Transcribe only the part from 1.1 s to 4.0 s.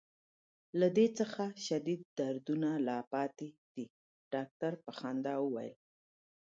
څخه شدید دردونه لا پاتې دي.